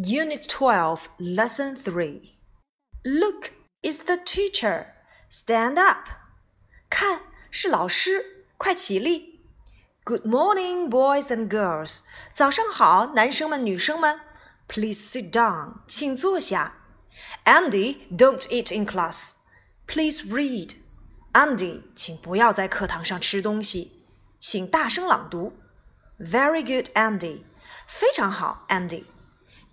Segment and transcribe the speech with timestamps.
[0.00, 2.36] Unit 12, Lesson 3.
[3.04, 4.86] Look, it's the teacher.
[5.30, 6.08] Stand up.
[6.90, 7.20] 看，
[7.50, 9.40] 是老师，快起立。
[10.04, 12.00] Good morning, boys and girls.
[12.32, 14.20] 早上好，男生们、女生们。
[14.68, 15.80] Please sit down.
[15.88, 16.74] 请坐下。
[17.44, 19.34] Andy, don't eat in class.
[19.86, 20.74] Please read.
[21.32, 24.04] Andy，请不要在课堂上吃东西，
[24.38, 25.52] 请大声朗读。
[26.18, 27.42] Very good, Andy.
[27.86, 29.04] 非常好，Andy。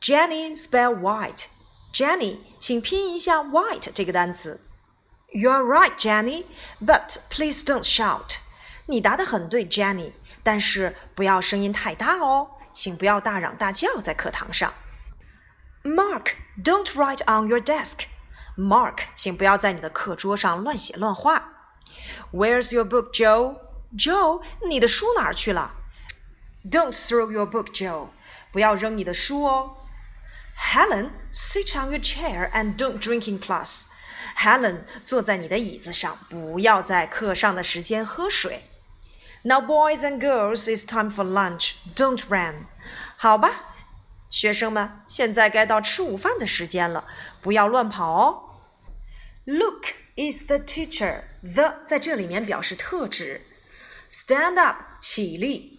[0.00, 1.46] Jenny spell white.
[1.92, 4.60] Jenny，请拼一下 white 这个单词。
[5.32, 6.44] You're right, Jenny,
[6.84, 8.38] but please don't shout.
[8.86, 10.12] 你答得很对，Jenny，
[10.42, 14.74] 但是不要声音太大哦，请不要大嚷大叫在课堂上。
[15.82, 18.06] Mark, don't write on your desk.
[18.56, 21.52] Mark，请不要在你的课桌上乱写乱画。
[22.32, 23.56] Where's your book, Joe?
[23.96, 25.74] Joe，你的书哪儿去了？
[26.64, 28.08] Don't throw your book, Joe.
[28.52, 29.76] 不要扔你的书哦。
[30.56, 33.86] Helen, sit on your chair and don't drink in class.
[34.36, 38.62] Helen，坐在你的椅子上，不要在课上的时间喝水。
[39.44, 41.72] Now, boys and girls, it's time for lunch.
[41.96, 42.66] Don't run.
[43.16, 43.74] 好吧，
[44.30, 47.06] 学生们，现在该到吃午饭的时间了，
[47.42, 48.60] 不要乱跑哦。
[49.44, 51.22] Look, is the teacher.
[51.42, 53.42] The 在这里面表示特指。
[54.08, 55.75] Stand up，起立。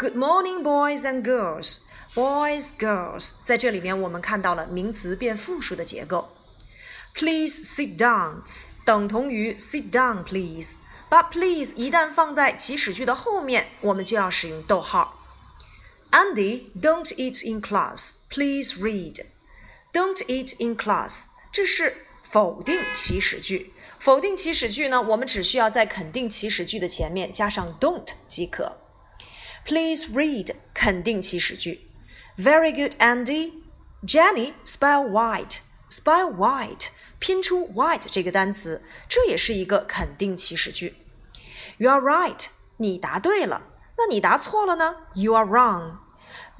[0.00, 1.80] Good morning, boys and girls.
[2.14, 6.28] Boys, girls，在这里面我们看到了名词变复数的结构。
[7.14, 8.42] Please sit down
[8.84, 10.76] 等同于 sit down, please。
[11.08, 15.22] 把 please 一旦放在祈使句的后面，我们就要使用逗号。
[16.10, 18.14] Andy, don't eat in class.
[18.28, 19.24] Please read.
[19.92, 23.72] Don't eat in class，这是否定祈使句。
[23.98, 28.76] 否定祈使句呢，我们只需要在肯定祈使句的前面加上 don't 即可。
[29.64, 31.88] Please read 肯定祈使句。
[32.38, 33.52] Very good, Andy.
[34.04, 35.58] Jenny, spell white.
[35.90, 40.96] Spell white，拼出 white 这个单词，这也是一个肯定祈使句。
[41.78, 42.46] You are right，
[42.76, 43.62] 你答对了。
[43.96, 44.96] 那你答错了呢？
[45.14, 45.98] You are wrong.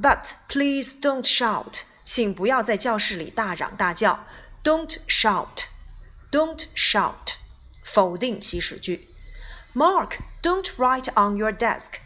[0.00, 4.26] But please don't shout，请不要在教室里大嚷大叫。
[4.64, 5.66] Don't shout.
[6.30, 7.34] Don't shout，
[7.82, 9.08] 否定祈使句。
[9.74, 11.98] Mark, don't write on your desk.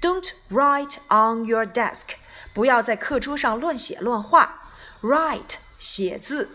[0.00, 2.16] Don't write on your desk.
[2.52, 4.60] 不要在课桌上乱写乱画。
[5.00, 6.48] Write 写字，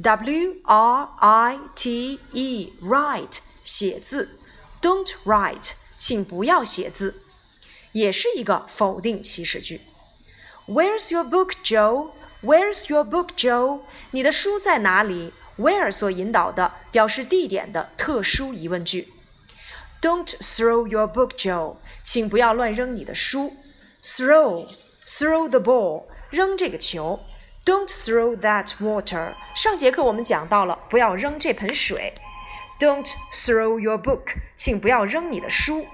[0.00, 4.38] W R I T E write 写字。
[4.80, 7.22] Don't write 请不要写字，
[7.92, 9.80] 也是一个否定祈使句。
[10.66, 12.10] Where's your book, Joe?
[12.42, 13.80] Where's your book, Joe?
[14.10, 15.32] 你的书在哪里？
[15.56, 19.12] Where 所引导的表示地点的特殊疑问句。
[20.00, 21.76] Don't throw your book, Joe.
[22.02, 23.56] 请不要乱扔你的书。
[24.02, 24.68] Throw
[25.06, 27.20] throw the ball，扔这个球。
[27.64, 29.34] Don't throw that water。
[29.56, 32.12] 上节课我们讲到了，不要扔这盆水。
[32.78, 35.86] Don't throw your book，请不要扔你的书。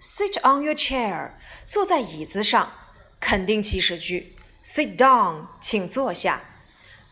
[0.00, 1.30] Sit on your chair，
[1.66, 2.72] 坐在椅子上，
[3.18, 4.36] 肯定祈使句。
[4.64, 6.42] Sit down，请坐下。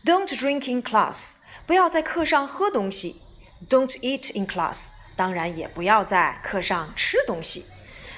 [0.05, 1.33] Don't drink in class，
[1.65, 3.21] 不要在课上喝东西。
[3.69, 7.66] Don't eat in class， 当然也不要在课上吃东西。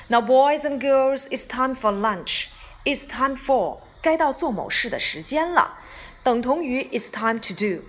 [0.08, 2.48] Now, boys and girls, it's time for lunch.
[2.84, 5.78] It's time for 该到做某事的时间了，
[6.22, 7.84] 等同于 It's time to do。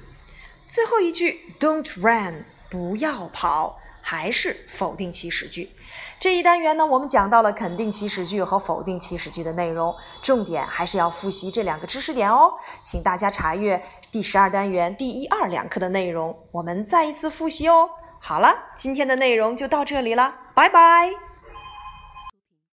[0.70, 5.72] 最后一句 Don't run，不要跑，还是否定祈使句。
[6.18, 12.54] 这一单元呢，我们讲到了肯定祈使句和否定祈使句的内容，重点还是要复习这两个知识点哦。
[12.82, 17.90] 请大家查阅第十二单元第一二两课的内容，我们再一次复习哦。
[18.24, 21.31] 好了，今天的内容就到这里了，拜拜。